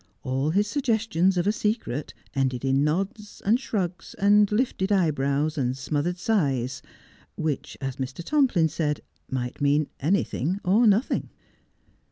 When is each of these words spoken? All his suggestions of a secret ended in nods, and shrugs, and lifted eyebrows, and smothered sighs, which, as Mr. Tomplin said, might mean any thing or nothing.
All 0.23 0.49
his 0.49 0.65
suggestions 0.67 1.37
of 1.37 1.45
a 1.45 1.51
secret 1.51 2.15
ended 2.33 2.65
in 2.65 2.83
nods, 2.83 3.39
and 3.45 3.59
shrugs, 3.59 4.15
and 4.15 4.51
lifted 4.51 4.91
eyebrows, 4.91 5.59
and 5.59 5.77
smothered 5.77 6.17
sighs, 6.17 6.81
which, 7.35 7.77
as 7.79 7.97
Mr. 7.97 8.23
Tomplin 8.25 8.67
said, 8.67 9.01
might 9.29 9.61
mean 9.61 9.85
any 9.99 10.23
thing 10.23 10.59
or 10.65 10.87
nothing. 10.87 11.29